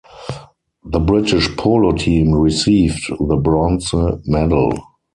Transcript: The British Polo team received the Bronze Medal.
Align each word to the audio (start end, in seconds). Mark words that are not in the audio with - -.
The 0.83 0.99
British 0.99 1.55
Polo 1.57 1.91
team 1.91 2.33
received 2.33 3.05
the 3.19 3.35
Bronze 3.35 3.93
Medal. 4.25 4.73